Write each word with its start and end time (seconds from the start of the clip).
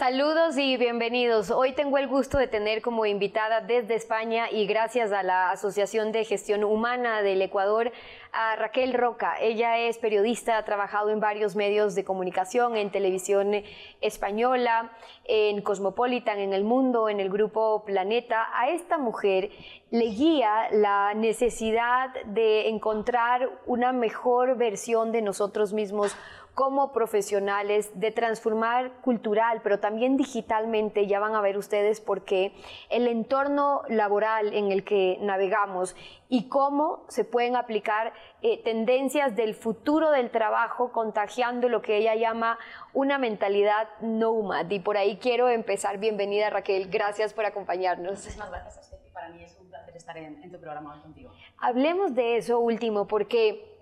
Saludos 0.00 0.56
y 0.56 0.78
bienvenidos. 0.78 1.50
Hoy 1.50 1.72
tengo 1.74 1.98
el 1.98 2.08
gusto 2.08 2.38
de 2.38 2.46
tener 2.46 2.80
como 2.80 3.04
invitada 3.04 3.60
desde 3.60 3.96
España 3.96 4.50
y 4.50 4.64
gracias 4.64 5.12
a 5.12 5.22
la 5.22 5.50
Asociación 5.50 6.10
de 6.10 6.24
Gestión 6.24 6.64
Humana 6.64 7.20
del 7.20 7.42
Ecuador 7.42 7.92
a 8.32 8.56
Raquel 8.56 8.94
Roca. 8.94 9.38
Ella 9.38 9.76
es 9.76 9.98
periodista, 9.98 10.56
ha 10.56 10.64
trabajado 10.64 11.10
en 11.10 11.20
varios 11.20 11.54
medios 11.54 11.94
de 11.94 12.04
comunicación, 12.04 12.78
en 12.78 12.90
televisión 12.90 13.52
española, 14.00 14.90
en 15.26 15.60
Cosmopolitan, 15.60 16.38
en 16.38 16.54
El 16.54 16.64
Mundo, 16.64 17.10
en 17.10 17.20
el 17.20 17.28
grupo 17.28 17.84
Planeta. 17.84 18.48
A 18.54 18.70
esta 18.70 18.96
mujer 18.96 19.50
le 19.90 20.06
guía 20.06 20.70
la 20.70 21.12
necesidad 21.12 22.08
de 22.24 22.70
encontrar 22.70 23.50
una 23.66 23.92
mejor 23.92 24.56
versión 24.56 25.12
de 25.12 25.20
nosotros 25.20 25.74
mismos 25.74 26.16
como 26.60 26.92
profesionales 26.92 27.90
de 27.98 28.10
transformar 28.10 28.92
cultural, 29.00 29.62
pero 29.62 29.80
también 29.80 30.18
digitalmente, 30.18 31.06
ya 31.06 31.18
van 31.18 31.34
a 31.34 31.40
ver 31.40 31.56
ustedes 31.56 32.02
por 32.02 32.26
qué, 32.26 32.52
el 32.90 33.06
entorno 33.06 33.80
laboral 33.88 34.52
en 34.52 34.70
el 34.70 34.84
que 34.84 35.16
navegamos 35.22 35.96
y 36.28 36.50
cómo 36.50 37.06
se 37.08 37.24
pueden 37.24 37.56
aplicar 37.56 38.12
eh, 38.42 38.62
tendencias 38.62 39.34
del 39.36 39.54
futuro 39.54 40.10
del 40.10 40.30
trabajo 40.30 40.92
contagiando 40.92 41.70
lo 41.70 41.80
que 41.80 41.96
ella 41.96 42.14
llama 42.14 42.58
una 42.92 43.16
mentalidad 43.16 43.88
nomad. 44.02 44.68
Y 44.68 44.80
por 44.80 44.98
ahí 44.98 45.16
quiero 45.16 45.48
empezar. 45.48 45.96
Bienvenida 45.96 46.50
Raquel, 46.50 46.90
gracias 46.90 47.32
por 47.32 47.46
acompañarnos. 47.46 48.18
Muchísimas 48.18 48.50
gracias, 48.50 48.94
Para 49.14 49.30
mí 49.30 49.42
es 49.42 49.56
un 49.58 49.66
placer 49.70 49.96
estar 49.96 50.18
en, 50.18 50.42
en 50.42 50.52
tu 50.52 50.60
programa 50.60 50.92
hoy 50.92 51.00
contigo. 51.00 51.32
Hablemos 51.56 52.14
de 52.14 52.36
eso 52.36 52.60
último, 52.60 53.06
porque 53.06 53.79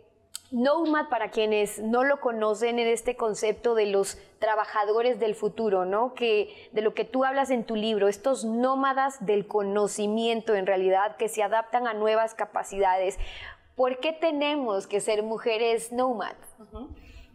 Nomad, 0.50 1.10
para 1.10 1.30
quienes 1.30 1.78
no 1.78 2.04
lo 2.04 2.20
conocen, 2.20 2.78
en 2.78 2.88
este 2.88 3.16
concepto 3.16 3.74
de 3.74 3.86
los 3.86 4.16
trabajadores 4.38 5.20
del 5.20 5.34
futuro, 5.34 5.84
¿no? 5.84 6.14
Que 6.14 6.70
de 6.72 6.80
lo 6.80 6.94
que 6.94 7.04
tú 7.04 7.24
hablas 7.24 7.50
en 7.50 7.64
tu 7.64 7.76
libro, 7.76 8.08
estos 8.08 8.46
nómadas 8.46 9.24
del 9.26 9.46
conocimiento 9.46 10.54
en 10.54 10.66
realidad 10.66 11.16
que 11.16 11.28
se 11.28 11.42
adaptan 11.42 11.86
a 11.86 11.92
nuevas 11.92 12.34
capacidades. 12.34 13.18
¿Por 13.76 14.00
qué 14.00 14.12
tenemos 14.12 14.86
que 14.86 15.00
ser 15.00 15.22
mujeres 15.22 15.92
nomad? 15.92 16.34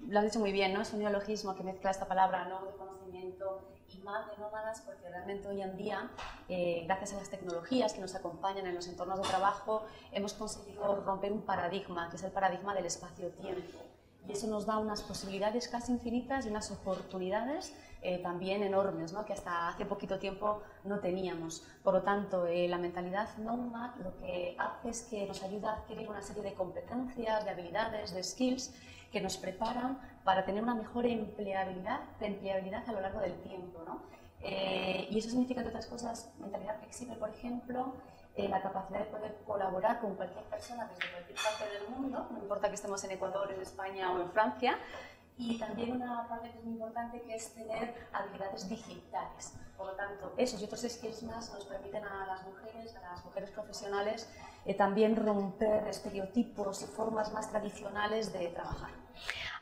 Lo 0.08 0.20
has 0.20 0.26
dicho 0.26 0.40
muy 0.40 0.52
bien, 0.52 0.74
¿no? 0.74 0.82
Es 0.82 0.92
un 0.92 1.00
neologismo 1.00 1.56
que 1.56 1.64
mezcla 1.64 1.92
esta 1.92 2.08
palabra, 2.08 2.46
¿no? 2.46 2.60
Más 4.04 4.28
de 4.28 4.38
nómadas 4.38 4.82
porque 4.82 5.10
realmente 5.10 5.48
hoy 5.48 5.62
en 5.62 5.78
día, 5.78 6.12
eh, 6.50 6.84
gracias 6.86 7.14
a 7.14 7.18
las 7.18 7.30
tecnologías 7.30 7.94
que 7.94 8.02
nos 8.02 8.16
acompañan 8.16 8.68
en 8.68 8.76
los 8.76 8.88
entornos 8.88 9.22
de 9.22 9.28
trabajo, 9.30 9.86
hemos 10.12 10.34
conseguido 10.34 11.02
romper 11.06 11.32
un 11.32 11.44
paradigma, 11.44 12.10
que 12.10 12.18
es 12.18 12.24
el 12.24 12.32
paradigma 12.32 12.76
del 12.76 12.86
espacio-tiempo. 12.86 13.80
Y 14.28 14.34
eso 14.34 14.48
nos 14.48 14.66
da 14.66 14.78
unas 14.78 15.02
posibilidades 15.04 15.70
casi 15.70 15.94
infinitas 15.94 16.46
y 16.46 16.50
unas 16.50 16.70
oportunidades 16.72 17.74
eh, 18.02 18.20
también 18.20 18.64
enormes, 18.64 19.14
¿no? 19.14 19.24
que 19.26 19.32
hasta 19.32 19.70
hace 19.70 19.86
poquito 19.86 20.20
tiempo 20.20 20.62
no 20.84 21.00
teníamos. 21.00 21.66
Por 21.82 21.94
lo 21.94 22.02
tanto, 22.02 22.46
eh, 22.46 22.68
la 22.68 22.78
mentalidad 22.78 23.38
nomad 23.38 23.96
lo 23.98 24.18
que 24.18 24.58
hace 24.60 24.90
es 24.90 25.04
que 25.04 25.26
nos 25.26 25.42
ayuda 25.44 25.72
a 25.72 25.76
adquirir 25.78 26.10
una 26.10 26.22
serie 26.22 26.44
de 26.44 26.54
competencias, 26.54 27.46
de 27.46 27.52
habilidades, 27.52 28.14
de 28.14 28.22
skills 28.22 28.74
que 29.14 29.22
nos 29.22 29.38
preparan 29.38 30.00
para 30.24 30.44
tener 30.44 30.64
una 30.64 30.74
mejor 30.74 31.06
empleabilidad, 31.06 32.02
empleabilidad 32.20 32.84
a 32.90 32.92
lo 32.92 33.00
largo 33.00 33.20
del 33.22 33.40
tiempo. 33.44 33.84
¿no? 33.86 34.02
Eh, 34.42 35.08
y 35.10 35.20
eso 35.20 35.30
significa, 35.30 35.62
entre 35.62 35.70
otras 35.70 35.86
cosas, 35.86 36.34
mentalidad 36.40 36.80
flexible, 36.80 37.16
por 37.16 37.30
ejemplo, 37.30 37.94
eh, 38.36 38.50
la 38.50 38.62
capacidad 38.62 39.00
de 39.00 39.06
poder 39.06 39.38
colaborar 39.46 40.02
con 40.02 40.16
cualquier 40.16 40.44
persona 40.46 40.88
desde 40.88 41.12
cualquier 41.12 41.38
parte 41.38 41.70
del 41.72 41.88
mundo, 41.96 42.28
no 42.32 42.40
importa 42.40 42.68
que 42.68 42.76
estemos 42.76 43.04
en 43.04 43.12
Ecuador, 43.12 43.52
en 43.52 43.62
España 43.62 44.12
o 44.12 44.20
en 44.20 44.32
Francia, 44.32 44.80
y 45.38 45.60
también 45.60 45.92
una 45.94 46.28
parte 46.28 46.50
que 46.52 46.58
es 46.58 46.64
muy 46.64 46.74
importante 46.74 47.22
que 47.22 47.36
es 47.36 47.54
tener 47.54 47.94
habilidades 48.12 48.68
digitales. 48.68 49.54
Por 49.78 49.88
lo 49.88 49.94
tanto, 49.94 50.34
esos 50.38 50.60
y 50.62 50.66
otros 50.66 50.82
skills 50.82 51.24
más 51.24 51.54
nos 51.54 51.66
permiten 51.66 52.04
a 52.04 52.26
las 52.26 52.44
mujeres, 52.44 52.96
a 52.96 53.02
las 53.02 53.24
mujeres 53.26 53.52
profesionales, 53.52 54.30
eh, 54.66 54.74
también 54.74 55.16
romper 55.16 55.88
estereotipos 55.88 56.82
y 56.82 56.86
formas 56.86 57.32
más 57.34 57.50
tradicionales 57.50 58.34
de 58.34 58.48
trabajar. 58.48 59.03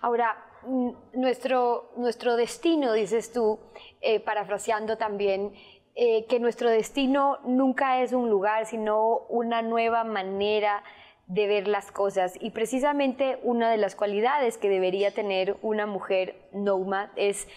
Ahora, 0.02 0.38
mm, 0.64 0.90
nuestro, 1.14 1.92
nuestro 1.98 2.36
destino, 2.36 2.94
dices 2.94 3.32
tú, 3.32 3.60
eh, 4.02 4.20
parafraseando 4.20 4.98
también, 4.98 5.54
eh, 5.96 6.26
que 6.28 6.40
nuestro 6.40 6.70
destino 6.70 7.40
nunca 7.44 8.02
es 8.02 8.14
un 8.14 8.30
lugar, 8.30 8.66
sino 8.66 9.20
una 9.30 9.62
nueva 9.62 10.04
manera 10.04 10.84
de 11.28 11.48
ver 11.48 11.68
las 11.68 11.92
cosas. 11.92 12.34
Y 12.40 12.52
precisamente 12.52 13.40
una 13.44 13.70
de 13.70 13.78
las 13.78 13.96
cualidades 13.96 14.58
que 14.58 14.70
debería 14.70 15.12
tener 15.12 15.58
una 15.62 15.86
mujer 15.86 16.36
nomad 16.52 17.10
es 17.16 17.48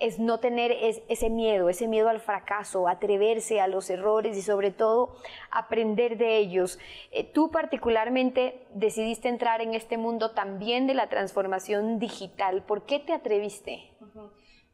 es 0.00 0.18
no 0.18 0.40
tener 0.40 0.72
ese 1.08 1.30
miedo, 1.30 1.68
ese 1.68 1.88
miedo 1.88 2.08
al 2.08 2.20
fracaso, 2.20 2.88
atreverse 2.88 3.60
a 3.60 3.66
los 3.66 3.90
errores 3.90 4.36
y 4.36 4.42
sobre 4.42 4.70
todo 4.70 5.16
aprender 5.50 6.16
de 6.18 6.38
ellos. 6.38 6.78
Eh, 7.10 7.24
tú 7.24 7.50
particularmente 7.50 8.66
decidiste 8.74 9.28
entrar 9.28 9.60
en 9.60 9.74
este 9.74 9.96
mundo 9.96 10.32
también 10.32 10.86
de 10.86 10.94
la 10.94 11.08
transformación 11.08 11.98
digital. 11.98 12.62
¿Por 12.62 12.84
qué 12.84 12.98
te 12.98 13.12
atreviste? 13.12 13.90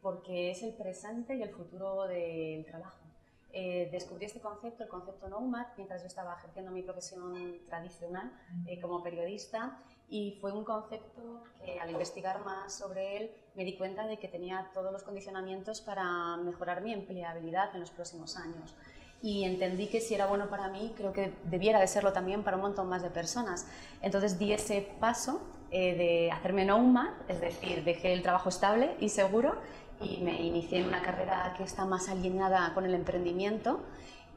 Porque 0.01 0.51
es 0.51 0.63
el 0.63 0.75
presente 0.75 1.35
y 1.37 1.43
el 1.43 1.51
futuro 1.51 2.07
del 2.07 2.67
trabajo. 2.67 2.99
Eh, 3.57 3.89
descubrí 3.93 4.27
este 4.27 4.41
concepto, 4.41 4.83
el 4.83 4.89
concepto 4.89 5.29
Nomad, 5.29 5.69
mientras 5.77 6.03
yo 6.03 6.09
estaba 6.09 6.35
ejerciendo 6.35 6.73
mi 6.73 6.83
profesión 6.83 7.61
tradicional 7.69 8.33
eh, 8.67 8.81
como 8.81 9.01
periodista 9.01 9.81
y 10.15 10.39
fue 10.41 10.53
un 10.53 10.63
concepto 10.63 11.43
que 11.65 11.81
al 11.81 11.91
investigar 11.91 12.45
más 12.45 12.73
sobre 12.73 13.17
él 13.17 13.33
me 13.57 13.65
di 13.65 13.77
cuenta 13.77 14.07
de 14.07 14.17
que 14.17 14.29
tenía 14.29 14.71
todos 14.73 14.93
los 14.93 15.03
condicionamientos 15.03 15.81
para 15.81 16.37
mejorar 16.37 16.83
mi 16.83 16.93
empleabilidad 16.93 17.75
en 17.75 17.81
los 17.81 17.91
próximos 17.91 18.37
años. 18.37 18.77
Y 19.23 19.43
entendí 19.43 19.89
que 19.89 20.01
si 20.01 20.15
era 20.15 20.27
bueno 20.27 20.49
para 20.49 20.69
mí, 20.69 20.95
creo 20.97 21.13
que 21.13 21.35
debiera 21.51 21.81
de 21.81 21.89
serlo 21.89 22.13
también 22.13 22.45
para 22.45 22.57
un 22.57 22.63
montón 22.63 22.89
más 22.89 23.03
de 23.03 23.11
personas. 23.11 23.67
Entonces 24.03 24.39
di 24.39 24.53
ese 24.53 24.83
paso 25.01 25.41
eh, 25.73 25.97
de 25.97 26.31
hacerme 26.31 26.65
nomad, 26.65 27.11
es 27.27 27.41
decir, 27.41 27.83
dejé 27.83 28.13
el 28.13 28.23
trabajo 28.23 28.51
estable 28.51 28.95
y 29.01 29.09
seguro 29.09 29.57
y 30.01 30.19
me 30.19 30.41
inicié 30.41 30.79
en 30.79 30.87
una 30.87 31.03
carrera 31.03 31.55
que 31.57 31.65
está 31.65 31.87
más 31.87 32.09
alineada 32.09 32.73
con 32.73 32.85
el 32.85 32.95
emprendimiento. 32.95 33.81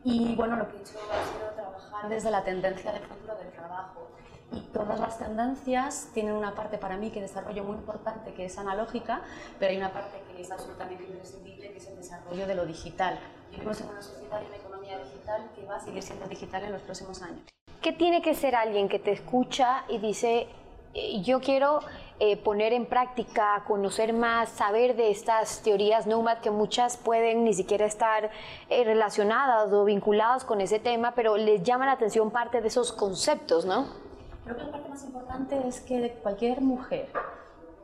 Y 0.03 0.33
bueno, 0.33 0.55
lo 0.55 0.69
que 0.69 0.77
he 0.77 0.79
hecho 0.79 0.97
ha 1.11 1.23
sido 1.23 1.51
trabajar 1.53 2.09
desde 2.09 2.31
la 2.31 2.43
tendencia 2.43 2.91
del 2.93 3.03
futuro 3.03 3.35
del 3.35 3.51
trabajo. 3.51 4.07
Y 4.51 4.61
todas 4.73 4.99
las 4.99 5.17
tendencias 5.17 6.09
tienen 6.13 6.33
una 6.33 6.55
parte 6.55 6.77
para 6.77 6.97
mí 6.97 7.09
que 7.09 7.21
desarrollo 7.21 7.63
muy 7.63 7.75
importante, 7.75 8.33
que 8.33 8.45
es 8.45 8.57
analógica, 8.57 9.21
pero 9.59 9.71
hay 9.71 9.77
una 9.77 9.91
parte 9.91 10.21
que 10.31 10.41
es 10.41 10.51
absolutamente 10.51 11.03
imprescindible, 11.03 11.71
que 11.71 11.77
es 11.77 11.87
el 11.87 11.97
desarrollo 11.97 12.47
de 12.47 12.55
lo 12.55 12.65
digital. 12.65 13.19
Vivimos 13.51 13.81
en 13.81 13.89
una 13.89 14.01
sociedad 14.01 14.41
y 14.41 14.47
una 14.47 14.55
economía 14.55 14.97
digital 14.99 15.49
que 15.55 15.65
va 15.65 15.75
a 15.75 15.79
seguir 15.79 16.01
siendo 16.01 16.27
digital 16.27 16.63
en 16.63 16.71
los 16.71 16.81
próximos 16.81 17.21
años. 17.21 17.41
¿Qué 17.81 17.91
tiene 17.91 18.21
que 18.21 18.33
ser 18.33 18.55
alguien 18.55 18.89
que 18.89 18.99
te 18.99 19.11
escucha 19.11 19.83
y 19.89 19.99
dice, 19.99 20.47
eh, 20.93 21.21
yo 21.21 21.39
quiero 21.39 21.79
eh, 22.19 22.37
poner 22.37 22.73
en 22.73 22.85
práctica, 22.87 23.63
conocer 23.67 24.13
más, 24.13 24.49
saber 24.49 24.95
de 24.95 25.11
estas 25.11 25.61
teorías 25.61 26.07
Nomad 26.07 26.39
que 26.39 26.49
muchas 26.49 26.97
pueden 26.97 27.43
ni 27.43 27.53
siquiera 27.53 27.85
estar 27.85 28.31
eh, 28.69 28.83
relacionadas 28.83 29.71
o 29.71 29.85
vinculadas 29.85 30.43
con 30.43 30.59
ese 30.59 30.79
tema, 30.79 31.13
pero 31.13 31.37
les 31.37 31.61
llama 31.63 31.85
la 31.85 31.91
atención 31.91 32.31
parte 32.31 32.61
de 32.61 32.67
esos 32.69 32.91
conceptos, 32.91 33.65
¿no? 33.65 34.06
Creo 34.47 34.55
que 34.55 34.63
la 34.63 34.71
parte 34.71 34.87
más 34.87 35.03
importante 35.03 35.67
es 35.67 35.81
que 35.81 36.19
cualquier 36.23 36.61
mujer 36.61 37.09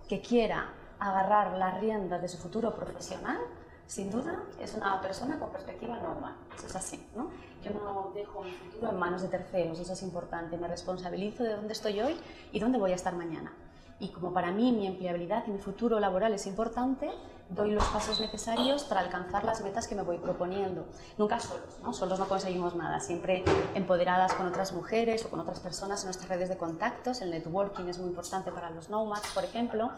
que 0.07 0.21
quiera 0.21 0.69
agarrar 0.97 1.57
las 1.57 1.81
riendas 1.81 2.21
de 2.21 2.29
su 2.29 2.37
futuro 2.37 2.73
profesional, 2.73 3.37
sin 3.85 4.09
duda 4.09 4.41
es 4.61 4.73
una 4.73 5.01
persona 5.01 5.37
con 5.37 5.51
perspectiva 5.51 5.99
normal. 5.99 6.37
Eso 6.55 6.67
es 6.67 6.75
así, 6.77 7.05
¿no? 7.17 7.31
Yo 7.61 7.71
no 7.71 8.13
dejo 8.15 8.43
mi 8.43 8.51
futuro 8.53 8.91
en 8.91 8.97
manos 8.97 9.23
de 9.23 9.27
terceros, 9.27 9.77
eso 9.77 9.91
es 9.91 10.03
importante. 10.03 10.55
Me 10.55 10.69
responsabilizo 10.69 11.43
de 11.43 11.53
dónde 11.53 11.73
estoy 11.73 11.99
hoy 11.99 12.17
y 12.53 12.59
dónde 12.59 12.79
voy 12.79 12.93
a 12.93 12.95
estar 12.95 13.13
mañana. 13.13 13.51
Y 13.99 14.13
como 14.13 14.31
para 14.31 14.51
mí 14.51 14.71
mi 14.71 14.87
empleabilidad 14.87 15.43
y 15.47 15.51
mi 15.51 15.59
futuro 15.59 15.99
laboral 15.99 16.31
es 16.31 16.47
importante, 16.47 17.11
doy 17.49 17.71
los 17.71 17.83
pasos 17.85 18.19
necesarios 18.19 18.83
para 18.83 19.01
alcanzar 19.01 19.43
las 19.43 19.61
metas 19.61 19.87
que 19.87 19.95
me 19.95 20.01
voy 20.01 20.17
proponiendo. 20.17 20.85
Nunca 21.17 21.39
solos, 21.39 21.79
¿no? 21.83 21.93
Solos 21.93 22.19
no 22.19 22.27
conseguimos 22.27 22.75
nada, 22.75 22.99
siempre 22.99 23.43
empoderadas 23.75 24.33
con 24.33 24.47
otras 24.47 24.73
mujeres 24.73 25.25
o 25.25 25.29
con 25.29 25.39
otras 25.39 25.59
personas 25.59 26.01
en 26.01 26.07
nuestras 26.07 26.29
redes 26.29 26.49
de 26.49 26.57
contactos. 26.57 27.21
El 27.21 27.31
networking 27.31 27.85
es 27.85 27.99
muy 27.99 28.09
importante 28.09 28.51
para 28.51 28.69
los 28.69 28.89
nomads, 28.89 29.31
por 29.33 29.43
ejemplo. 29.43 29.91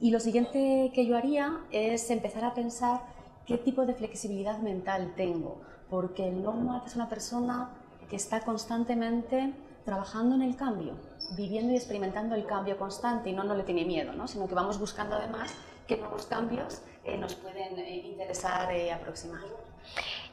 Y 0.00 0.10
lo 0.10 0.20
siguiente 0.20 0.90
que 0.94 1.06
yo 1.06 1.16
haría 1.16 1.60
es 1.70 2.10
empezar 2.10 2.44
a 2.44 2.54
pensar 2.54 3.02
qué 3.46 3.58
tipo 3.58 3.84
de 3.84 3.94
flexibilidad 3.94 4.58
mental 4.58 5.12
tengo, 5.16 5.60
porque 5.90 6.28
el 6.28 6.42
nomad 6.42 6.86
es 6.86 6.96
una 6.96 7.08
persona 7.08 7.70
que 8.08 8.16
está 8.16 8.40
constantemente 8.40 9.54
trabajando 9.84 10.34
en 10.34 10.42
el 10.42 10.56
cambio, 10.56 10.94
viviendo 11.36 11.72
y 11.72 11.76
experimentando 11.76 12.34
el 12.34 12.46
cambio 12.46 12.78
constante 12.78 13.30
y 13.30 13.32
no, 13.32 13.44
no 13.44 13.54
le 13.54 13.62
tiene 13.62 13.84
miedo, 13.84 14.12
¿no? 14.12 14.28
sino 14.28 14.46
que 14.46 14.54
vamos 14.54 14.78
buscando 14.78 15.16
además 15.16 15.52
qué 15.90 15.96
nuevos 15.96 16.26
cambios 16.26 16.82
eh, 17.04 17.18
nos 17.18 17.34
pueden 17.34 17.76
eh, 17.80 17.96
interesar 18.06 18.72
y 18.76 18.90
aproximar. 18.90 19.40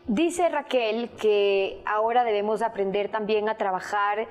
Dice 0.05 0.47
Raquel 0.49 1.09
que 1.19 1.81
ahora 1.83 2.23
debemos 2.23 2.61
aprender 2.61 3.09
también 3.09 3.49
a 3.49 3.57
trabajar 3.57 4.27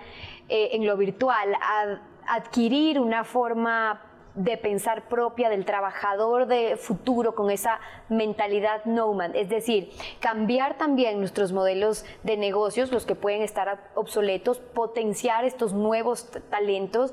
en 0.48 0.86
lo 0.86 0.96
virtual, 0.96 1.54
a 1.60 2.00
adquirir 2.28 3.00
una 3.00 3.24
forma 3.24 4.00
de 4.36 4.56
pensar 4.56 5.08
propia 5.08 5.48
del 5.48 5.64
trabajador 5.64 6.46
de 6.46 6.76
futuro 6.76 7.34
con 7.34 7.50
esa 7.50 7.80
mentalidad 8.08 8.84
nomad, 8.84 9.34
es 9.34 9.48
decir, 9.48 9.90
cambiar 10.20 10.76
también 10.76 11.18
nuestros 11.18 11.52
modelos 11.52 12.04
de 12.22 12.36
negocios, 12.36 12.92
los 12.92 13.06
que 13.06 13.14
pueden 13.14 13.42
estar 13.42 13.90
obsoletos, 13.94 14.58
potenciar 14.58 15.44
estos 15.44 15.72
nuevos 15.72 16.30
talentos. 16.50 17.12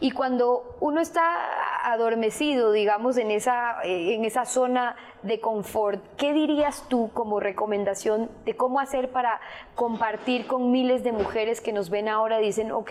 Y 0.00 0.10
cuando 0.10 0.76
uno 0.80 1.00
está 1.00 1.92
adormecido, 1.92 2.72
digamos, 2.72 3.16
en 3.18 3.30
esa, 3.30 3.76
en 3.84 4.24
esa 4.24 4.44
zona 4.46 4.96
de 5.22 5.40
confort, 5.40 6.02
¿qué 6.16 6.32
dirías 6.32 6.84
tú 6.88 7.10
como 7.14 7.40
recomendación 7.40 8.30
de 8.44 8.56
cómo 8.56 8.80
hacer 8.80 9.12
para 9.12 9.40
compartir 9.74 10.46
con 10.46 10.70
miles 10.70 11.04
de 11.04 11.12
mujeres 11.12 11.60
que 11.60 11.72
nos 11.72 11.90
ven 11.90 12.08
ahora 12.08 12.40
y 12.40 12.46
dicen, 12.46 12.72
ok, 12.72 12.90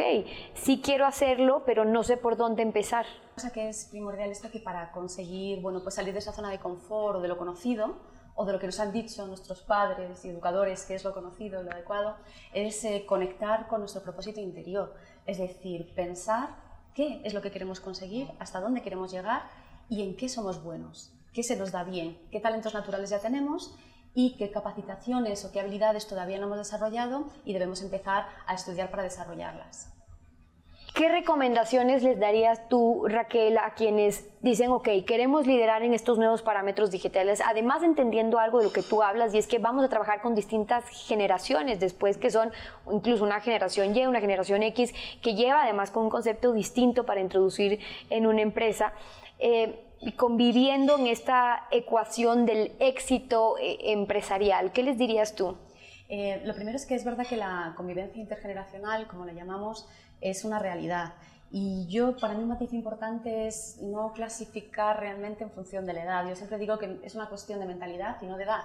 sí 0.54 0.82
quiero 0.84 1.06
hacerlo, 1.06 1.64
pero 1.66 1.86
no 1.86 2.04
sé 2.04 2.18
por 2.18 2.38
dónde 2.38 2.62
empezar? 2.64 3.06
cosa 3.36 3.52
que 3.52 3.70
es 3.70 3.86
primordial 3.86 4.30
es 4.30 4.42
que 4.42 4.60
para 4.60 4.92
conseguir 4.92 5.62
bueno, 5.62 5.82
pues 5.82 5.96
salir 5.96 6.14
de 6.14 6.20
esa 6.20 6.32
zona 6.32 6.50
de 6.50 6.60
confort 6.60 7.18
o 7.18 7.22
de 7.22 7.28
lo 7.28 7.38
conocido, 7.38 7.96
o 8.36 8.46
de 8.46 8.54
lo 8.54 8.60
que 8.60 8.66
nos 8.66 8.80
han 8.80 8.92
dicho 8.92 9.26
nuestros 9.28 9.62
padres 9.62 10.24
y 10.26 10.30
educadores 10.30 10.86
que 10.86 10.96
es 10.96 11.04
lo 11.04 11.14
conocido, 11.14 11.64
lo 11.64 11.72
adecuado, 11.72 12.16
es 12.54 12.84
eh, 12.84 13.06
conectar 13.08 13.68
con 13.68 13.80
nuestro 13.80 14.02
propósito 14.02 14.40
interior. 14.40 14.94
Es 15.26 15.38
decir, 15.38 15.94
pensar 15.96 16.50
qué 16.94 17.22
es 17.24 17.34
lo 17.34 17.42
que 17.42 17.52
queremos 17.52 17.80
conseguir, 17.80 18.30
hasta 18.40 18.60
dónde 18.60 18.82
queremos 18.82 19.12
llegar 19.12 19.44
y 19.90 20.04
en 20.04 20.16
qué 20.16 20.30
somos 20.30 20.64
buenos, 20.64 21.14
qué 21.34 21.44
se 21.44 21.56
nos 21.56 21.72
da 21.72 21.84
bien, 21.84 22.18
qué 22.32 22.40
talentos 22.40 22.74
naturales 22.74 23.10
ya 23.10 23.20
tenemos 23.20 23.76
y 24.14 24.36
qué 24.38 24.52
capacitaciones 24.52 25.46
o 25.46 25.52
qué 25.52 25.60
habilidades 25.60 26.08
todavía 26.08 26.38
no 26.38 26.48
hemos 26.48 26.58
desarrollado 26.58 27.30
y 27.46 27.54
debemos 27.54 27.82
empezar 27.82 28.28
a 28.46 28.56
estudiar 28.56 28.92
para 28.92 29.04
desarrollarlas. 29.04 29.92
¿Qué 30.94 31.08
recomendaciones 31.08 32.04
les 32.04 32.20
darías 32.20 32.68
tú, 32.68 33.06
Raquel, 33.08 33.58
a 33.58 33.74
quienes 33.76 34.28
dicen, 34.42 34.72
ok, 34.72 34.90
queremos 35.08 35.48
liderar 35.48 35.84
en 35.84 35.94
estos 35.94 36.18
nuevos 36.18 36.42
parámetros 36.42 36.92
digitales, 36.92 37.42
además 37.46 37.82
entendiendo 37.82 38.40
algo 38.40 38.58
de 38.58 38.66
lo 38.66 38.74
que 38.74 38.84
tú 38.84 39.02
hablas, 39.02 39.34
y 39.34 39.38
es 39.38 39.48
que 39.48 39.58
vamos 39.58 39.86
a 39.86 39.90
trabajar 39.90 40.22
con 40.22 40.36
distintas 40.36 40.84
generaciones 41.08 41.80
después, 41.80 42.18
que 42.18 42.30
son 42.30 42.52
incluso 42.92 43.24
una 43.24 43.40
generación 43.40 43.96
Y, 43.96 44.06
una 44.06 44.20
generación 44.20 44.64
X, 44.64 44.94
que 45.22 45.34
lleva 45.34 45.64
además 45.64 45.92
con 45.92 46.04
un 46.04 46.10
concepto 46.10 46.52
distinto 46.52 47.06
para 47.06 47.22
introducir 47.22 47.80
en 48.10 48.28
una 48.28 48.42
empresa. 48.42 48.92
Eh, 49.40 49.91
conviviendo 50.16 50.98
en 50.98 51.08
esta 51.08 51.68
ecuación 51.72 52.46
del 52.46 52.74
éxito 52.80 53.58
eh, 53.60 53.78
empresarial, 53.92 54.72
¿qué 54.72 54.84
les 54.84 54.98
dirías 54.98 55.36
tú? 55.36 55.58
Eh, 56.10 56.42
lo 56.44 56.54
primero 56.56 56.76
es 56.76 56.86
que 56.86 56.96
es 56.96 57.06
verdad 57.06 57.26
que 57.26 57.38
la 57.38 57.74
convivencia 57.78 58.22
intergeneracional, 58.22 59.08
como 59.08 59.26
la 59.26 59.34
llamamos, 59.34 59.88
es 60.20 60.44
una 60.44 60.60
realidad. 60.60 61.14
Y 61.52 61.88
yo, 61.88 62.18
para 62.18 62.34
mí 62.34 62.42
un 62.44 62.50
matiz 62.50 62.74
importante 62.74 63.48
es 63.48 63.78
no 63.82 64.14
clasificar 64.14 65.00
realmente 65.00 65.44
en 65.44 65.52
función 65.52 65.86
de 65.86 65.94
la 65.94 66.04
edad. 66.04 66.28
Yo 66.28 66.36
siempre 66.36 66.58
digo 66.58 66.80
que 66.80 67.00
es 67.04 67.16
una 67.16 67.30
cuestión 67.30 67.60
de 67.60 67.66
mentalidad 67.66 68.18
y 68.22 68.26
no 68.26 68.38
de 68.38 68.46
edad. 68.46 68.62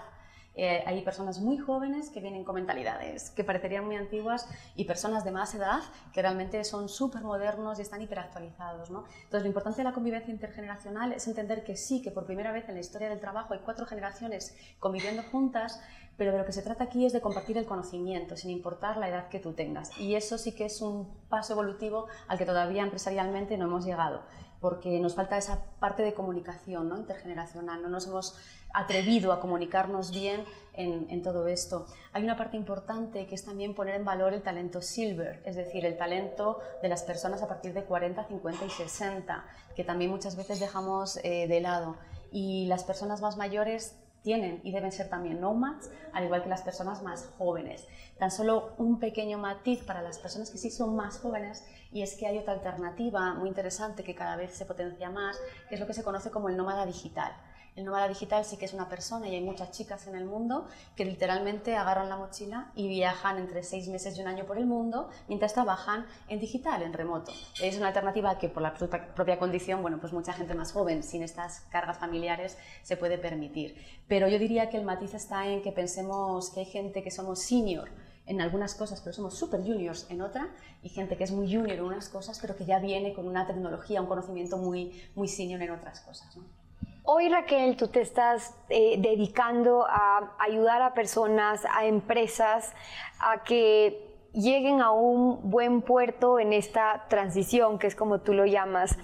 Eh, 0.59 0.83
hay 0.87 1.03
personas 1.03 1.39
muy 1.39 1.59
jóvenes 1.59 2.09
que 2.09 2.21
vienen 2.21 2.43
con 2.43 2.55
mentalidades 2.55 3.31
que 3.31 3.45
parecerían 3.45 3.85
muy 3.85 3.97
antiguas 3.97 4.49
y 4.75 4.85
personas 4.85 5.23
de 5.23 5.31
más 5.31 5.55
edad 5.55 5.81
que 6.15 6.23
realmente 6.23 6.65
son 6.65 6.89
súper 6.89 7.23
modernos 7.23 7.79
y 7.79 7.83
están 7.83 8.01
hiperactualizados. 8.01 8.91
¿no? 8.91 9.05
Entonces, 9.25 9.43
lo 9.43 9.49
importante 9.49 9.79
de 9.79 9.85
la 9.85 9.93
convivencia 9.93 10.33
intergeneracional 10.33 11.13
es 11.13 11.29
entender 11.29 11.63
que 11.63 11.77
sí, 11.77 12.01
que 12.01 12.11
por 12.11 12.25
primera 12.25 12.53
vez 12.53 12.69
en 12.69 12.75
la 12.75 12.81
historia 12.81 13.11
del 13.11 13.21
trabajo 13.21 13.53
hay 13.53 13.61
cuatro 13.61 13.85
generaciones 13.85 14.57
conviviendo 14.81 15.23
juntas, 15.31 15.81
pero 16.17 16.33
de 16.33 16.39
lo 16.39 16.47
que 16.47 16.53
se 16.53 16.63
trata 16.63 16.85
aquí 16.85 17.05
es 17.05 17.13
de 17.13 17.21
compartir 17.21 17.59
el 17.59 17.67
conocimiento, 17.67 18.37
sin 18.37 18.51
importar 18.51 18.97
la 18.97 19.11
edad 19.11 19.29
que 19.29 19.39
tú 19.39 19.53
tengas. 19.53 19.97
Y 19.99 20.15
eso 20.15 20.39
sí 20.39 20.53
que 20.53 20.65
es 20.65 20.81
un 20.81 21.15
paso 21.29 21.53
evolutivo 21.53 22.07
al 22.29 22.39
que 22.39 22.47
todavía 22.47 22.83
empresarialmente 22.83 23.59
no 23.59 23.67
hemos 23.67 23.85
llegado, 23.85 24.23
porque 24.61 24.99
nos 25.01 25.15
falta 25.15 25.37
esa 25.37 25.65
parte 25.81 26.03
de 26.03 26.15
comunicación 26.15 26.89
¿no? 26.89 26.97
intergeneracional, 26.97 27.83
no 27.83 27.89
nos 27.89 28.07
hemos 28.07 28.37
atrevido 28.73 29.33
a 29.33 29.41
comunicarnos 29.41 30.11
bien 30.11 30.45
en, 30.75 31.07
en, 31.09 31.23
todo 31.23 31.49
esto. 31.49 31.87
Hay 32.13 32.23
una 32.23 32.37
parte 32.37 32.57
importante 32.57 33.27
que 33.27 33.35
es 33.35 33.45
también 33.45 33.75
poner 33.75 33.95
en 33.95 34.05
valor 34.05 34.35
el 34.35 34.43
talento 34.43 34.83
silver, 34.83 35.43
es 35.47 35.57
decir, 35.57 35.87
el 35.87 35.97
talento 35.97 36.59
de 36.83 36.89
las 36.89 37.03
personas 37.03 37.43
a 37.43 37.49
partir 37.49 37.73
de 37.73 37.85
40, 37.85 38.25
50 38.25 38.65
y 38.65 38.71
60, 38.71 39.45
que 39.75 39.85
también 39.85 40.11
muchas 40.11 40.37
veces 40.37 40.61
dejamos 40.61 41.19
eh, 41.23 41.47
de 41.49 41.61
lado. 41.61 41.97
Y 42.31 42.67
las 42.67 42.85
personas 42.85 43.23
más 43.23 43.37
mayores 43.37 43.97
tienen 44.27 44.61
y 44.65 44.73
deben 44.73 44.91
ser 44.91 45.09
también 45.09 45.41
nomads, 45.41 45.89
al 46.13 46.25
igual 46.25 46.43
que 46.43 46.49
las 46.49 46.63
personas 46.63 47.01
más 47.01 47.31
jóvenes. 47.39 47.87
Tan 48.19 48.33
solo 48.33 48.75
un 48.77 48.99
pequeño 48.99 49.39
matiz 49.39 49.85
para 49.85 50.03
las 50.03 50.19
personas 50.19 50.51
que 50.51 50.59
sí 50.59 50.69
son 50.69 50.97
más 50.97 51.21
jóvenes 51.21 51.65
y 51.93 52.03
es 52.03 52.17
que 52.17 52.27
hay 52.27 52.37
otra 52.37 52.55
alternativa 52.55 53.35
muy 53.35 53.49
interesante 53.49 54.03
que 54.03 54.17
cada 54.17 54.35
vez 54.35 54.53
se 54.53 54.67
potencia 54.67 55.11
más, 55.11 55.39
que 55.69 55.77
es 55.77 55.81
lo 55.81 55.87
que 55.87 55.95
se 55.95 56.03
conoce 56.03 56.33
como 56.33 56.49
el 56.49 56.57
nómada 56.57 56.85
digital. 56.87 57.37
El 57.77 57.85
nómada 57.85 58.09
digital 58.09 58.43
sí 58.47 58.57
que 58.57 58.65
es 58.65 58.73
una 58.73 58.89
persona 58.89 59.29
y 59.29 59.35
hay 59.35 59.43
muchas 59.43 59.71
chicas 59.71 60.07
en 60.07 60.17
el 60.17 60.25
mundo 60.25 60.67
que 60.97 61.05
literalmente 61.05 61.77
agarran 61.77 62.09
la 62.09 62.17
mochila 62.17 62.73
y 62.75 62.89
viajan 62.89 63.37
entre 63.37 63.63
seis 63.63 63.87
meses 63.89 64.17
y 64.17 64.23
un 64.23 64.29
año 64.29 64.47
por 64.47 64.57
el 64.57 64.65
mundo 64.65 65.11
mientras 65.29 65.53
trabajan 65.53 66.07
en 66.29 66.41
digital, 66.41 66.81
en 66.81 66.95
remoto. 66.95 67.33
Es 67.61 67.77
una 67.77 67.89
alternativa 67.89 68.39
que 68.39 68.49
por 68.49 68.63
la 68.63 68.73
propia 68.73 69.39
condición, 69.39 69.83
bueno, 69.83 69.99
pues 70.01 70.15
mucha 70.15 70.33
gente 70.33 70.55
más 70.55 70.73
joven, 70.73 71.03
sin 71.03 71.23
estas 71.23 71.61
cargas 71.71 71.99
familiares, 71.99 72.57
se 72.83 72.97
puede 72.97 73.19
permitir. 73.19 73.77
Pero 74.09 74.16
yo 74.19 74.39
diría 74.39 74.71
que 74.71 74.77
el 74.77 74.85
matiz 74.85 75.15
está 75.15 75.47
en 75.47 75.63
que 75.63 75.73
pensemos 75.73 76.51
que 76.51 76.61
hay 76.61 76.67
gente 76.67 77.03
que 77.03 77.11
somos 77.11 77.41
senior 77.43 77.89
en 78.27 78.41
algunas 78.41 78.75
cosas, 78.75 79.01
pero 79.01 79.13
somos 79.13 79.39
super 79.39 79.61
juniors 79.61 80.07
en 80.11 80.21
otra, 80.21 80.49
y 80.83 80.89
gente 80.89 81.17
que 81.17 81.25
es 81.25 81.31
muy 81.31 81.47
junior 81.47 81.79
en 81.79 81.85
unas 81.85 82.09
cosas, 82.09 82.39
pero 82.41 82.57
que 82.57 82.65
ya 82.65 82.79
viene 82.79 83.15
con 83.15 83.29
una 83.29 83.47
tecnología, 83.47 84.01
un 84.01 84.09
conocimiento 84.09 84.57
muy, 84.57 85.01
muy 85.15 85.29
senior 85.29 85.63
en 85.63 85.71
otras 85.71 86.01
cosas. 86.01 86.37
¿no? 86.37 86.45
Hoy, 87.05 87.29
Raquel, 87.29 87.77
tú 87.77 87.87
te 87.87 88.01
estás 88.01 88.55
eh, 88.69 88.97
dedicando 88.99 89.87
a 89.89 90.37
ayudar 90.41 90.83
a 90.83 90.93
personas, 90.93 91.65
a 91.71 91.87
empresas, 91.87 92.73
a 93.21 93.45
que 93.45 94.29
lleguen 94.33 94.81
a 94.81 94.91
un 94.91 95.51
buen 95.51 95.83
puerto 95.83 96.41
en 96.41 96.53
esta 96.53 97.07
transición, 97.09 97.79
que 97.79 97.87
es 97.87 97.95
como 97.95 98.21
tú 98.23 98.35
lo 98.35 98.45
llamas. 98.45 98.99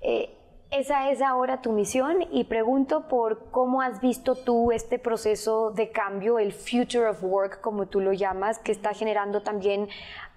Eh, 0.00 0.34
esa 0.72 1.10
es 1.10 1.20
ahora 1.20 1.60
tu 1.60 1.70
misión 1.70 2.24
y 2.32 2.44
pregunto 2.44 3.06
por 3.06 3.50
cómo 3.50 3.82
has 3.82 4.00
visto 4.00 4.34
tú 4.34 4.72
este 4.72 4.98
proceso 4.98 5.70
de 5.70 5.90
cambio, 5.90 6.38
el 6.38 6.52
Future 6.52 7.08
of 7.08 7.22
Work, 7.22 7.60
como 7.60 7.86
tú 7.86 8.00
lo 8.00 8.14
llamas, 8.14 8.58
que 8.58 8.72
está 8.72 8.94
generando 8.94 9.42
también 9.42 9.88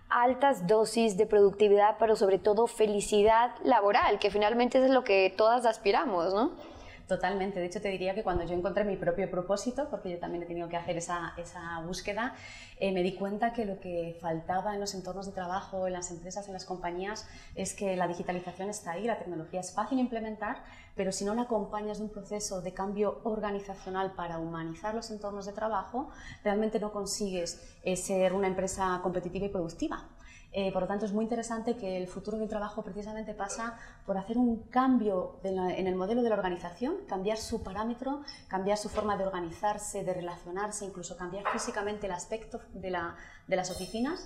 altas 0.09 0.67
dosis 0.67 1.15
de 1.15 1.25
productividad, 1.25 1.95
pero 1.99 2.17
sobre 2.17 2.37
todo 2.37 2.67
felicidad 2.67 3.55
laboral, 3.63 4.19
que 4.19 4.29
finalmente 4.29 4.83
es 4.83 4.91
lo 4.91 5.05
que 5.05 5.33
todas 5.35 5.65
aspiramos, 5.65 6.33
¿no? 6.33 6.51
Totalmente. 7.07 7.59
De 7.59 7.67
hecho, 7.67 7.81
te 7.81 7.89
diría 7.89 8.15
que 8.15 8.23
cuando 8.23 8.45
yo 8.45 8.55
encontré 8.55 8.83
mi 8.83 8.95
propio 8.95 9.29
propósito, 9.29 9.89
porque 9.91 10.09
yo 10.09 10.17
también 10.17 10.41
he 10.41 10.47
tenido 10.47 10.67
que 10.67 10.75
hacer 10.75 10.97
esa, 10.97 11.35
búsqueda, 11.85 12.33
eh, 12.79 12.91
me 12.91 13.03
di 13.03 13.13
cuenta 13.13 13.53
que 13.53 13.63
lo 13.63 13.79
que 13.79 14.17
faltaba 14.19 14.73
en 14.73 14.79
los 14.79 14.95
entornos 14.95 15.27
de 15.27 15.31
trabajo, 15.31 15.85
en 15.85 15.93
las 15.93 16.09
empresas, 16.09 16.47
en 16.47 16.53
las 16.53 16.65
compañías, 16.65 17.27
es 17.53 17.75
que 17.75 17.95
la 17.95 18.07
digitalización 18.07 18.71
está 18.71 18.93
ahí, 18.93 19.03
la 19.03 19.19
tecnología 19.19 19.59
es 19.59 19.71
fácil 19.71 19.97
de 19.97 20.03
implementar, 20.03 20.63
pero 20.95 21.11
si 21.11 21.25
no 21.25 21.35
la 21.35 21.43
acompañas 21.43 21.99
de 21.99 22.05
un 22.05 22.09
proceso 22.09 22.61
de 22.61 22.73
cambio 22.73 23.21
organizacional 23.23 24.13
para 24.13 24.39
humanizar 24.39 24.95
los 24.95 25.11
entornos 25.11 25.45
de 25.45 25.53
trabajo, 25.53 26.09
realmente 26.43 26.79
no 26.79 26.91
consigues 26.91 27.61
eh, 27.83 27.97
ser 27.97 28.33
una 28.33 28.47
empresa 28.47 28.99
competitiva 29.03 29.45
y 29.45 29.49
productiva. 29.49 30.09
Eh, 30.57 30.71
por 30.71 30.83
lo 30.83 30.87
tanto, 30.87 31.05
es 31.05 31.11
muy 31.11 31.25
interesante 31.25 31.75
que 31.75 31.97
el 31.97 32.07
futuro 32.07 32.37
del 32.37 32.47
trabajo 32.47 32.81
precisamente 32.81 33.33
pasa 33.33 33.77
por 34.05 34.17
hacer 34.17 34.37
un 34.37 34.69
cambio 34.69 35.41
en 35.43 35.85
el 35.85 35.95
modelo 35.97 36.23
de 36.23 36.29
la 36.29 36.35
organización, 36.35 36.95
cambiar 37.09 37.37
su 37.37 37.61
parámetro, 37.61 38.21
cambiar 38.47 38.77
su 38.77 38.87
forma 38.87 39.17
de 39.17 39.25
organizarse, 39.25 40.05
de 40.05 40.13
relacionarse, 40.13 40.85
incluso 40.85 41.17
cambiar 41.17 41.43
físicamente 41.51 42.05
el 42.07 42.13
aspecto 42.13 42.61
de, 42.73 42.89
las 43.47 43.69
oficinas 43.71 44.25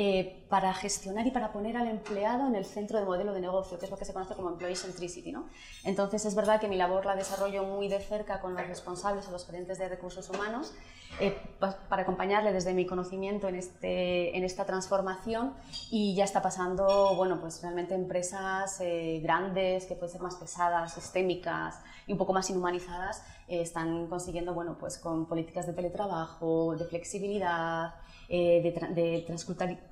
eh, 0.00 0.44
para 0.48 0.72
gestionar 0.74 1.26
y 1.26 1.32
para 1.32 1.50
poner 1.50 1.76
al 1.76 1.88
empleado 1.88 2.46
en 2.46 2.54
el 2.54 2.64
centro 2.64 2.98
del 2.98 3.06
modelo 3.06 3.32
de 3.32 3.40
negocio, 3.40 3.80
que 3.80 3.86
es 3.86 3.90
lo 3.90 3.96
que 3.96 4.04
se 4.04 4.12
conoce 4.12 4.34
como 4.34 4.48
employee 4.48 4.76
centricity. 4.76 5.32
¿no? 5.32 5.48
Entonces, 5.82 6.24
es 6.24 6.36
verdad 6.36 6.60
que 6.60 6.68
mi 6.68 6.76
labor 6.76 7.04
la 7.04 7.16
desarrollo 7.16 7.64
muy 7.64 7.88
de 7.88 7.98
cerca 7.98 8.40
con 8.40 8.54
los 8.54 8.64
responsables 8.68 9.26
o 9.26 9.32
los 9.32 9.44
gerentes 9.44 9.76
de 9.78 9.88
recursos 9.88 10.30
humanos 10.30 10.72
eh, 11.18 11.36
para 11.58 12.02
acompañarle 12.02 12.52
desde 12.52 12.74
mi 12.74 12.86
conocimiento 12.86 13.48
en, 13.48 13.56
este, 13.56 14.36
en 14.36 14.44
esta 14.44 14.64
transformación 14.66 15.54
y 15.90 16.14
ya 16.14 16.22
está 16.22 16.42
pasando, 16.42 17.16
bueno, 17.16 17.40
pues 17.40 17.60
realmente 17.60 17.96
empresas 17.96 18.80
eh, 18.80 19.18
grandes, 19.20 19.86
que 19.86 19.96
pueden 19.96 20.12
ser 20.12 20.20
más 20.20 20.36
pesadas, 20.36 20.94
sistémicas 20.94 21.80
y 22.06 22.12
un 22.12 22.18
poco 22.18 22.32
más 22.32 22.48
inhumanizadas, 22.50 23.24
están 23.48 24.06
consiguiendo, 24.06 24.54
bueno, 24.54 24.76
pues 24.78 24.98
con 24.98 25.26
políticas 25.26 25.66
de 25.66 25.72
teletrabajo, 25.72 26.76
de 26.76 26.84
flexibilidad, 26.84 27.94
de, 28.28 29.24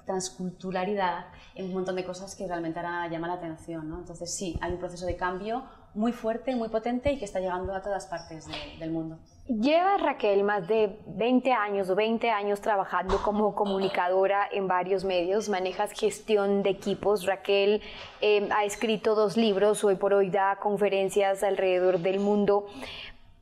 transculturalidad 0.05 1.26
en 1.55 1.66
un 1.66 1.75
montón 1.75 1.97
de 1.97 2.05
cosas 2.05 2.35
que 2.35 2.47
realmente 2.47 2.78
ahora 2.78 3.09
llama 3.09 3.28
la 3.28 3.35
atención. 3.35 3.88
¿no? 3.88 3.99
Entonces 3.99 4.35
sí, 4.35 4.59
hay 4.61 4.73
un 4.73 4.78
proceso 4.78 5.07
de 5.07 5.16
cambio 5.16 5.64
muy 5.95 6.12
fuerte, 6.12 6.55
muy 6.55 6.69
potente 6.69 7.11
y 7.12 7.19
que 7.19 7.25
está 7.25 7.40
llegando 7.40 7.75
a 7.75 7.81
todas 7.81 8.07
partes 8.07 8.47
del 8.78 8.90
mundo. 8.90 9.19
Lleva 9.49 9.97
Raquel 9.97 10.43
más 10.43 10.66
de 10.66 10.99
20 11.07 11.52
años 11.52 11.88
o 11.88 11.95
20 11.95 12.31
años 12.31 12.61
trabajando 12.61 13.23
como 13.23 13.55
comunicadora 13.55 14.47
en 14.52 14.69
varios 14.69 15.05
medios, 15.05 15.49
manejas 15.49 15.93
gestión 15.93 16.62
de 16.62 16.71
equipos. 16.71 17.25
Raquel 17.25 17.81
eh, 18.21 18.49
ha 18.55 18.64
escrito 18.64 19.14
dos 19.14 19.37
libros, 19.37 19.85
hoy 19.85 19.95
por 19.95 20.12
hoy 20.12 20.31
da 20.31 20.57
conferencias 20.57 21.43
alrededor 21.43 22.00
del 22.00 22.19
mundo. 22.19 22.66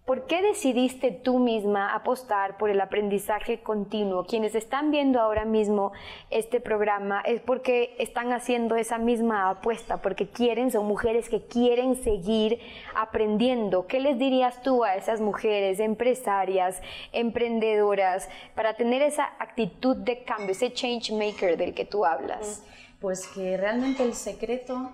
¿Por 0.04 0.26
qué 0.26 0.42
decidiste 0.42 1.12
tú 1.12 1.38
misma 1.38 1.94
apostar 1.94 2.58
por 2.58 2.68
el 2.68 2.78
aprendizaje 2.82 3.60
continuo? 3.60 4.26
Quienes 4.26 4.54
están 4.54 4.90
viendo 4.90 5.18
ahora 5.18 5.46
mismo 5.46 5.92
este 6.28 6.60
programa 6.60 7.22
es 7.22 7.40
porque 7.40 7.96
están 7.98 8.30
haciendo 8.34 8.76
esa 8.76 8.98
misma 8.98 9.48
apuesta, 9.48 10.02
porque 10.02 10.28
quieren, 10.28 10.70
son 10.70 10.84
mujeres 10.84 11.30
que 11.30 11.46
quieren 11.46 11.96
seguir 11.96 12.58
aprendiendo. 12.94 13.86
¿Qué 13.86 13.98
les 13.98 14.18
dirías 14.18 14.60
tú 14.60 14.84
a 14.84 14.94
esas 14.94 15.22
mujeres 15.22 15.80
empresarias, 15.80 16.82
emprendedoras, 17.12 18.28
para 18.54 18.74
tener 18.74 19.00
esa 19.00 19.32
actitud 19.38 19.96
de 19.96 20.22
cambio, 20.22 20.50
ese 20.50 20.70
change 20.70 21.12
maker 21.12 21.56
del 21.56 21.72
que 21.72 21.86
tú 21.86 22.04
hablas? 22.04 22.62
Pues 23.00 23.26
que 23.28 23.56
realmente 23.56 24.02
el 24.02 24.12
secreto 24.12 24.90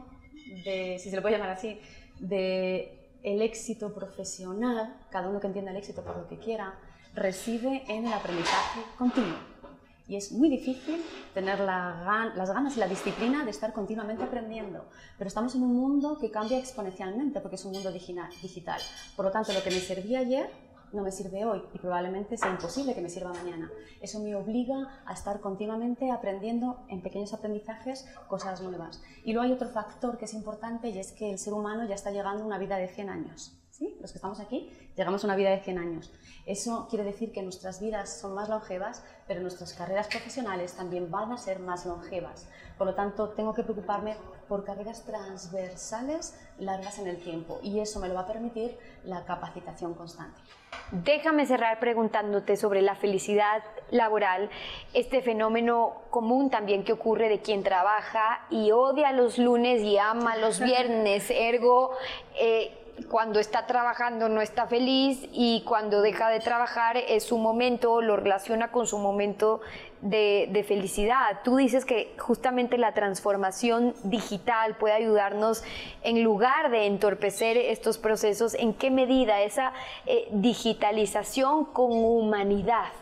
de, 0.65 1.01
si 1.01 1.11
se 1.11 1.17
lo 1.17 1.23
puede 1.23 1.37
llamar 1.37 1.51
así, 1.51 1.81
de 2.21 3.00
el 3.23 3.43
éxito 3.43 3.93
profesional, 3.93 4.97
cada 5.11 5.29
uno 5.29 5.41
que 5.41 5.47
entienda 5.47 5.71
el 5.71 5.77
éxito 5.77 6.03
por 6.03 6.17
lo 6.17 6.29
que 6.29 6.39
quiera, 6.39 6.79
reside 7.15 7.85
en 7.89 8.07
el 8.07 8.13
aprendizaje 8.13 8.81
continuo. 8.97 9.37
Y 10.09 10.17
es 10.17 10.33
muy 10.33 10.49
difícil 10.49 11.01
tener 11.35 11.61
las 11.61 12.05
ganas 12.51 12.77
y 12.77 12.81
la 12.81 12.89
disciplina 12.89 13.45
de 13.45 13.53
estar 13.53 13.73
continuamente 13.73 14.25
aprendiendo. 14.25 14.87
Pero 15.17 15.29
estamos 15.29 15.55
en 15.55 15.63
un 15.63 15.77
mundo 15.77 16.19
que 16.19 16.33
cambia 16.33 16.59
exponencialmente 16.59 17.41
porque 17.41 17.55
es 17.55 17.65
un 17.65 17.73
mundo 17.73 17.93
digital. 17.93 18.81
Por 19.15 19.27
lo 19.27 19.31
tanto, 19.31 19.53
lo 19.53 19.63
que 19.63 19.71
me 19.71 19.79
servía 19.79 20.19
ayer 20.19 20.51
no 20.93 21.03
me 21.03 21.13
sirve 21.13 21.45
hoy 21.45 21.63
y 21.73 21.79
probablemente 21.79 22.37
sea 22.37 22.51
imposible 22.51 22.95
que 22.95 23.01
me 23.01 23.09
sirva 23.09 23.33
mañana. 23.33 23.71
Eso 24.01 24.21
me 24.21 24.35
obliga 24.35 25.03
a 25.07 25.13
estar 25.13 25.41
continuamente 25.41 26.11
aprendiendo 26.11 26.85
en 26.89 27.03
pequeños 27.03 27.33
aprendizajes 27.33 28.07
cosas 28.29 28.61
nuevas. 28.61 29.03
Y 29.25 29.33
luego 29.33 29.47
hay 29.47 29.53
otro 29.53 29.69
factor 29.69 30.19
que 30.19 30.25
es 30.25 30.35
importante 30.35 30.89
y 30.89 30.99
es 30.99 31.13
que 31.13 31.31
el 31.31 31.39
ser 31.39 31.53
humano 31.53 31.85
ya 31.87 31.95
está 31.95 32.11
llegando 32.11 32.43
a 32.43 32.47
una 32.47 32.59
vida 32.59 32.77
de 32.77 32.89
100 32.89 33.09
años. 33.09 33.57
Los 33.81 34.13
que 34.13 34.19
estamos 34.19 34.41
aquí 34.41 34.71
llegamos 34.95 35.25
a 35.25 35.27
una 35.27 35.37
vida 35.37 35.49
de 35.51 35.61
100 35.61 35.79
años. 35.79 36.13
Eso 36.45 36.87
quiere 36.91 37.03
decir 37.03 37.33
que 37.33 37.43
nuestras 37.43 37.81
vidas 37.81 38.21
son 38.21 38.35
más 38.35 38.51
longevas, 38.51 39.03
pero 39.27 39.41
nuestras 39.41 39.73
carreras 39.73 40.07
profesionales 40.09 40.75
también 40.75 41.11
van 41.11 41.33
a 41.33 41.39
ser 41.39 41.61
más 41.61 41.87
longevas. 41.87 42.47
Por 42.77 42.87
lo 42.87 42.95
tanto, 42.95 43.31
tengo 43.31 43.55
que 43.55 43.63
preocuparme 43.63 44.17
por 44.49 44.65
carreras 44.65 45.05
transversales 45.05 46.39
largas 46.59 46.99
en 46.99 47.07
el 47.07 47.23
tiempo 47.23 47.59
y 47.63 47.81
eso 47.81 48.01
me 48.01 48.09
lo 48.09 48.15
va 48.15 48.23
a 48.23 48.27
permitir 48.27 48.77
la 49.05 49.25
capacitación 49.25 49.95
constante. 49.95 50.39
Déjame 50.93 51.47
cerrar 51.47 51.81
preguntándote 51.81 52.57
sobre 52.57 52.83
la 52.83 52.97
felicidad 52.97 53.63
laboral, 53.91 54.51
este 54.93 55.23
fenómeno 55.23 56.03
común 56.11 56.51
también 56.51 56.85
que 56.85 56.93
ocurre 56.93 57.29
de 57.29 57.41
quien 57.41 57.63
trabaja 57.63 58.47
y 58.51 58.73
odia 58.73 59.13
los 59.13 59.39
lunes 59.39 59.83
y 59.83 59.97
ama 59.97 60.37
los 60.37 60.61
viernes, 60.61 61.31
ergo... 61.31 61.93
Eh, 62.39 62.77
cuando 63.09 63.41
está 63.41 63.67
trabajando 63.67 64.29
no 64.29 64.41
está 64.41 64.67
feliz 64.67 65.29
y 65.33 65.63
cuando 65.67 66.03
deja 66.03 66.29
de 66.29 66.41
trabajar 66.41 66.97
es 66.97 67.25
su 67.25 67.39
momento, 67.39 68.01
lo 68.01 68.17
relaciona 68.17 68.71
con 68.71 68.87
su 68.87 68.99
momento 68.99 69.61
de, 70.03 70.65
felicidad. 70.67 71.41
Tú 71.45 71.57
dices 71.57 71.85
que 71.85 72.15
justamente 72.19 72.79
la 72.79 72.93
transformación 72.95 73.95
digital 74.05 74.77
puede 74.77 74.95
ayudarnos 74.95 75.63
en 76.03 76.23
lugar 76.23 76.71
de 76.71 76.87
entorpecer 76.87 77.57
estos 77.57 77.99
procesos. 77.99 78.55
¿En 78.55 78.75
qué 78.75 78.91
medida 78.91 79.41
esa 79.41 79.73
eh, 80.07 80.29
digitalización 80.33 81.67
con 81.67 81.93
humanidad? 81.93 82.93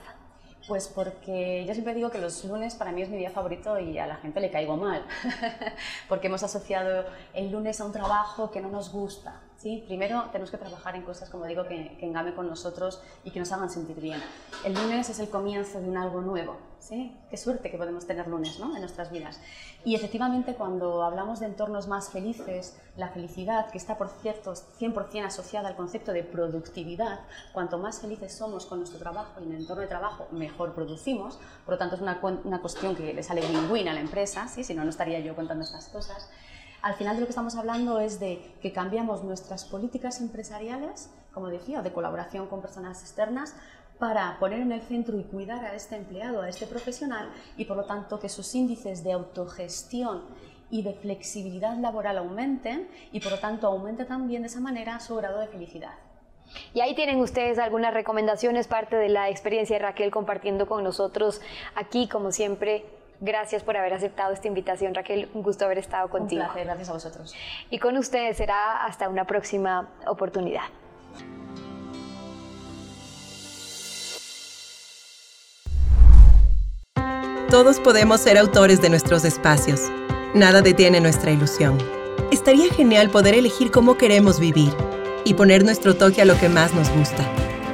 Pues 0.66 0.86
porque 0.88 1.64
yo 1.66 1.72
siempre 1.72 1.94
digo 1.94 2.10
que 2.10 2.18
los 2.18 2.44
lunes 2.44 2.74
para 2.74 2.92
mí 2.92 3.00
es 3.00 3.08
mi 3.08 3.16
día 3.16 3.30
favorito 3.30 3.78
y 3.78 3.96
a 3.98 4.06
la 4.06 4.16
gente 4.16 4.38
le 4.38 4.50
caigo 4.50 4.76
mal, 4.76 5.02
porque 6.08 6.26
hemos 6.26 6.42
asociado 6.42 7.06
el 7.32 7.50
lunes 7.50 7.80
a 7.80 7.86
un 7.86 7.92
trabajo 7.92 8.50
que 8.50 8.60
no 8.60 8.68
nos 8.68 8.92
gusta. 8.92 9.40
¿Sí? 9.58 9.84
Primero 9.86 10.24
tenemos 10.32 10.50
que 10.50 10.56
trabajar 10.56 10.96
en 10.96 11.02
cosas, 11.02 11.28
como 11.28 11.44
digo, 11.44 11.66
que, 11.66 11.96
que 11.98 12.06
engamen 12.06 12.34
con 12.34 12.48
nosotros 12.48 13.02
y 13.24 13.30
que 13.30 13.38
nos 13.38 13.52
hagan 13.52 13.68
sentir 13.68 14.00
bien. 14.00 14.22
El 14.64 14.72
lunes 14.72 15.10
es 15.10 15.18
el 15.18 15.28
comienzo 15.28 15.80
de 15.80 15.88
un 15.88 15.98
algo 15.98 16.22
nuevo. 16.22 16.56
¿sí? 16.80 17.16
Qué 17.30 17.36
suerte 17.36 17.70
que 17.70 17.78
podemos 17.78 18.06
tener 18.06 18.26
lunes 18.28 18.58
¿no? 18.58 18.74
en 18.74 18.80
nuestras 18.80 19.10
vidas. 19.10 19.40
Y 19.84 19.94
efectivamente 19.94 20.54
cuando 20.54 21.02
hablamos 21.02 21.40
de 21.40 21.46
entornos 21.46 21.86
más 21.86 22.10
felices, 22.10 22.76
la 22.96 23.08
felicidad, 23.08 23.70
que 23.70 23.78
está 23.78 23.98
por 23.98 24.08
cierto 24.08 24.54
100% 24.54 25.24
asociada 25.24 25.68
al 25.68 25.76
concepto 25.76 26.12
de 26.12 26.22
productividad, 26.22 27.20
cuanto 27.52 27.78
más 27.78 28.00
felices 28.00 28.32
somos 28.32 28.66
con 28.66 28.78
nuestro 28.78 28.98
trabajo 28.98 29.40
y 29.40 29.44
en 29.44 29.52
el 29.52 29.60
entorno 29.60 29.82
de 29.82 29.88
trabajo, 29.88 30.28
mejor 30.30 30.74
producimos. 30.74 31.38
Por 31.64 31.74
lo 31.74 31.78
tanto 31.78 31.96
es 31.96 32.00
una, 32.00 32.20
una 32.44 32.60
cuestión 32.60 32.94
que 32.96 33.12
le 33.12 33.22
sale 33.22 33.42
win-win 33.42 33.88
a 33.88 33.94
la 33.94 34.00
empresa, 34.00 34.48
¿sí? 34.48 34.64
si 34.64 34.74
no, 34.74 34.84
no 34.84 34.90
estaría 34.90 35.20
yo 35.20 35.34
contando 35.34 35.64
estas 35.64 35.88
cosas. 35.88 36.28
Al 36.80 36.94
final 36.94 37.16
de 37.16 37.20
lo 37.20 37.26
que 37.26 37.32
estamos 37.32 37.56
hablando 37.56 37.98
es 37.98 38.20
de 38.20 38.54
que 38.62 38.72
cambiamos 38.72 39.24
nuestras 39.24 39.64
políticas 39.64 40.20
empresariales, 40.20 41.10
como 41.32 41.48
decía, 41.48 41.82
de 41.82 41.92
colaboración 41.92 42.46
con 42.46 42.60
personas 42.60 43.02
externas, 43.02 43.56
para 43.98 44.38
poner 44.38 44.60
en 44.60 44.70
el 44.70 44.82
centro 44.82 45.18
y 45.18 45.24
cuidar 45.24 45.64
a 45.64 45.74
este 45.74 45.96
empleado, 45.96 46.40
a 46.40 46.48
este 46.48 46.66
profesional, 46.66 47.30
y 47.56 47.64
por 47.64 47.76
lo 47.76 47.84
tanto 47.84 48.20
que 48.20 48.28
sus 48.28 48.54
índices 48.54 49.02
de 49.02 49.12
autogestión 49.12 50.22
y 50.70 50.82
de 50.82 50.94
flexibilidad 50.94 51.76
laboral 51.76 52.18
aumenten 52.18 52.88
y 53.10 53.20
por 53.20 53.32
lo 53.32 53.38
tanto 53.40 53.66
aumente 53.66 54.04
también 54.04 54.42
de 54.42 54.48
esa 54.48 54.60
manera 54.60 55.00
su 55.00 55.16
grado 55.16 55.40
de 55.40 55.48
felicidad. 55.48 55.94
Y 56.74 56.80
ahí 56.80 56.94
tienen 56.94 57.20
ustedes 57.20 57.58
algunas 57.58 57.92
recomendaciones, 57.92 58.68
parte 58.68 58.96
de 58.96 59.08
la 59.08 59.28
experiencia 59.28 59.76
de 59.76 59.82
Raquel 59.82 60.10
compartiendo 60.10 60.66
con 60.66 60.84
nosotros 60.84 61.40
aquí, 61.74 62.08
como 62.08 62.30
siempre, 62.30 62.84
Gracias 63.20 63.64
por 63.64 63.76
haber 63.76 63.94
aceptado 63.94 64.32
esta 64.32 64.46
invitación, 64.46 64.94
Raquel. 64.94 65.28
Un 65.34 65.42
gusto 65.42 65.64
haber 65.64 65.78
estado 65.78 66.08
contigo. 66.08 66.42
Un 66.42 66.48
placer, 66.48 66.66
gracias 66.66 66.88
a 66.88 66.92
vosotros. 66.92 67.34
Y 67.70 67.78
con 67.78 67.96
ustedes 67.96 68.36
será 68.36 68.84
hasta 68.84 69.08
una 69.08 69.24
próxima 69.24 69.88
oportunidad. 70.06 70.62
Todos 77.50 77.80
podemos 77.80 78.20
ser 78.20 78.36
autores 78.36 78.82
de 78.82 78.90
nuestros 78.90 79.24
espacios. 79.24 79.80
Nada 80.34 80.60
detiene 80.60 81.00
nuestra 81.00 81.30
ilusión. 81.30 81.78
Estaría 82.30 82.70
genial 82.72 83.08
poder 83.08 83.34
elegir 83.34 83.70
cómo 83.70 83.96
queremos 83.96 84.38
vivir 84.38 84.70
y 85.24 85.34
poner 85.34 85.64
nuestro 85.64 85.96
toque 85.96 86.22
a 86.22 86.24
lo 86.26 86.38
que 86.38 86.50
más 86.50 86.74
nos 86.74 86.90
gusta. 86.90 87.24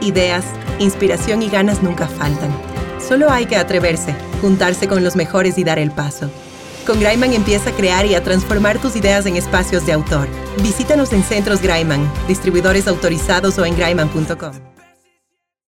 Ideas, 0.01 0.45
inspiración 0.79 1.43
y 1.43 1.49
ganas 1.49 1.83
nunca 1.83 2.07
faltan. 2.07 2.74
Solo 3.15 3.31
hay 3.31 3.47
que 3.47 3.55
atreverse, 3.55 4.13
juntarse 4.41 4.89
con 4.89 5.05
los 5.05 5.15
mejores 5.15 5.57
y 5.57 5.63
dar 5.63 5.79
el 5.79 5.93
paso. 5.93 6.29
Con 6.85 6.99
Graiman 6.99 7.33
empieza 7.33 7.71
a 7.71 7.73
crear 7.73 8.07
y 8.07 8.17
a 8.17 8.25
transformar 8.25 8.81
tus 8.81 8.97
ideas 8.97 9.25
en 9.27 9.37
espacios 9.37 9.87
de 9.87 9.93
autor. 9.93 10.27
Visítanos 10.65 11.13
en 11.13 11.23
Centros 11.23 11.63
Graiman, 11.63 12.11
distribuidores 12.27 12.89
autorizados 12.89 13.57
o 13.59 13.67
en 13.67 13.77
graiman.com. 13.77 14.74